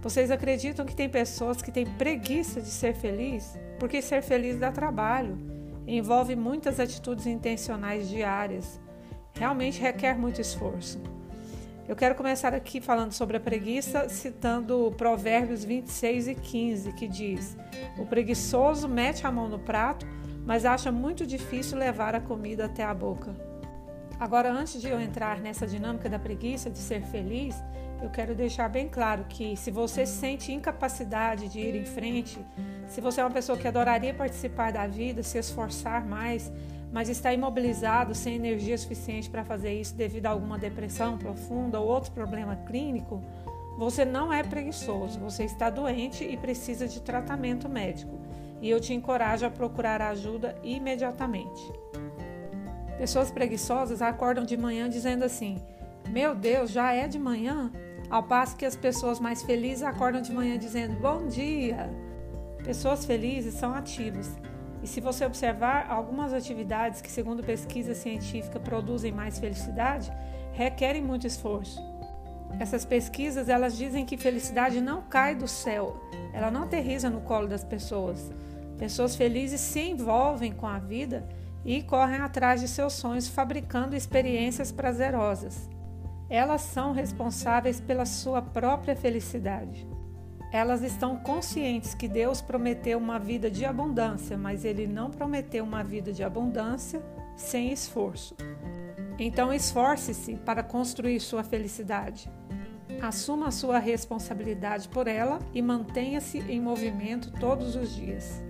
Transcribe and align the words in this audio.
Vocês 0.00 0.30
acreditam 0.30 0.86
que 0.86 0.94
tem 0.94 1.08
pessoas 1.08 1.60
que 1.60 1.72
têm 1.72 1.84
preguiça 1.84 2.60
de 2.60 2.68
ser 2.68 2.94
feliz? 2.94 3.58
Porque 3.80 4.00
ser 4.00 4.22
feliz 4.22 4.58
dá 4.58 4.70
trabalho, 4.70 5.36
envolve 5.86 6.36
muitas 6.36 6.78
atitudes 6.78 7.26
intencionais 7.26 8.08
diárias, 8.08 8.80
realmente 9.34 9.80
requer 9.80 10.16
muito 10.16 10.40
esforço. 10.40 11.00
Eu 11.88 11.96
quero 11.96 12.14
começar 12.14 12.54
aqui 12.54 12.80
falando 12.80 13.12
sobre 13.12 13.38
a 13.38 13.40
preguiça, 13.40 14.08
citando 14.08 14.94
Provérbios 14.96 15.64
26 15.64 16.28
e 16.28 16.34
15, 16.34 16.92
que 16.92 17.08
diz: 17.08 17.56
O 17.98 18.06
preguiçoso 18.06 18.86
mete 18.86 19.26
a 19.26 19.32
mão 19.32 19.48
no 19.48 19.58
prato, 19.58 20.06
mas 20.44 20.64
acha 20.64 20.92
muito 20.92 21.26
difícil 21.26 21.78
levar 21.78 22.14
a 22.14 22.20
comida 22.20 22.66
até 22.66 22.84
a 22.84 22.92
boca. 22.92 23.47
Agora, 24.20 24.52
antes 24.52 24.80
de 24.80 24.88
eu 24.88 25.00
entrar 25.00 25.38
nessa 25.38 25.66
dinâmica 25.66 26.08
da 26.08 26.18
preguiça 26.18 26.68
de 26.68 26.78
ser 26.78 27.02
feliz, 27.02 27.54
eu 28.02 28.10
quero 28.10 28.34
deixar 28.34 28.68
bem 28.68 28.88
claro 28.88 29.24
que 29.28 29.56
se 29.56 29.70
você 29.70 30.04
sente 30.04 30.52
incapacidade 30.52 31.48
de 31.48 31.60
ir 31.60 31.76
em 31.76 31.84
frente, 31.84 32.44
se 32.88 33.00
você 33.00 33.20
é 33.20 33.24
uma 33.24 33.30
pessoa 33.30 33.56
que 33.56 33.68
adoraria 33.68 34.12
participar 34.12 34.72
da 34.72 34.86
vida, 34.86 35.22
se 35.22 35.38
esforçar 35.38 36.04
mais, 36.04 36.52
mas 36.92 37.08
está 37.08 37.32
imobilizado, 37.32 38.14
sem 38.14 38.34
energia 38.34 38.76
suficiente 38.76 39.30
para 39.30 39.44
fazer 39.44 39.72
isso 39.72 39.94
devido 39.94 40.26
a 40.26 40.30
alguma 40.30 40.58
depressão 40.58 41.16
profunda 41.16 41.78
ou 41.78 41.86
outro 41.86 42.10
problema 42.12 42.56
clínico, 42.66 43.22
você 43.76 44.04
não 44.04 44.32
é 44.32 44.42
preguiçoso, 44.42 45.20
você 45.20 45.44
está 45.44 45.70
doente 45.70 46.24
e 46.24 46.36
precisa 46.36 46.88
de 46.88 47.00
tratamento 47.00 47.68
médico. 47.68 48.18
E 48.60 48.68
eu 48.68 48.80
te 48.80 48.92
encorajo 48.92 49.46
a 49.46 49.50
procurar 49.50 50.02
ajuda 50.02 50.56
imediatamente. 50.64 51.72
Pessoas 52.98 53.30
preguiçosas 53.30 54.02
acordam 54.02 54.44
de 54.44 54.56
manhã 54.56 54.88
dizendo 54.88 55.24
assim: 55.24 55.58
Meu 56.08 56.34
Deus, 56.34 56.70
já 56.70 56.92
é 56.92 57.08
de 57.08 57.18
manhã? 57.18 57.72
Ao 58.10 58.22
passo 58.22 58.56
que 58.56 58.66
as 58.66 58.76
pessoas 58.76 59.20
mais 59.20 59.42
felizes 59.42 59.82
acordam 59.82 60.20
de 60.20 60.32
manhã 60.32 60.58
dizendo: 60.58 61.00
Bom 61.00 61.26
dia! 61.26 61.88
Pessoas 62.64 63.04
felizes 63.04 63.54
são 63.54 63.72
ativas 63.72 64.36
e 64.82 64.86
se 64.86 65.00
você 65.00 65.24
observar, 65.24 65.86
algumas 65.90 66.32
atividades 66.32 67.00
que, 67.00 67.10
segundo 67.10 67.42
pesquisa 67.42 67.94
científica, 67.94 68.60
produzem 68.60 69.12
mais 69.12 69.38
felicidade, 69.38 70.12
requerem 70.52 71.02
muito 71.02 71.26
esforço. 71.26 71.82
Essas 72.60 72.84
pesquisas, 72.84 73.48
elas 73.48 73.76
dizem 73.76 74.06
que 74.06 74.16
felicidade 74.16 74.80
não 74.80 75.02
cai 75.02 75.34
do 75.34 75.48
céu, 75.48 76.00
ela 76.32 76.50
não 76.50 76.62
aterriza 76.62 77.10
no 77.10 77.20
colo 77.20 77.46
das 77.48 77.64
pessoas. 77.64 78.30
Pessoas 78.78 79.16
felizes 79.16 79.60
se 79.60 79.80
envolvem 79.80 80.52
com 80.52 80.66
a 80.66 80.78
vida 80.78 81.28
e 81.64 81.82
correm 81.82 82.20
atrás 82.20 82.60
de 82.60 82.68
seus 82.68 82.94
sonhos, 82.94 83.28
fabricando 83.28 83.96
experiências 83.96 84.72
prazerosas. 84.72 85.68
Elas 86.30 86.62
são 86.62 86.92
responsáveis 86.92 87.80
pela 87.80 88.04
sua 88.04 88.42
própria 88.42 88.94
felicidade. 88.94 89.86
Elas 90.52 90.82
estão 90.82 91.16
conscientes 91.16 91.94
que 91.94 92.08
Deus 92.08 92.40
prometeu 92.40 92.98
uma 92.98 93.18
vida 93.18 93.50
de 93.50 93.64
abundância, 93.64 94.36
mas 94.36 94.64
Ele 94.64 94.86
não 94.86 95.10
prometeu 95.10 95.64
uma 95.64 95.84
vida 95.84 96.12
de 96.12 96.24
abundância 96.24 97.02
sem 97.36 97.70
esforço. 97.72 98.34
Então, 99.18 99.52
esforce-se 99.52 100.36
para 100.36 100.62
construir 100.62 101.20
sua 101.20 101.42
felicidade. 101.42 102.30
Assuma 103.00 103.50
sua 103.50 103.78
responsabilidade 103.78 104.88
por 104.88 105.06
ela 105.06 105.38
e 105.52 105.60
mantenha-se 105.60 106.38
em 106.40 106.60
movimento 106.60 107.30
todos 107.32 107.76
os 107.76 107.94
dias. 107.94 108.42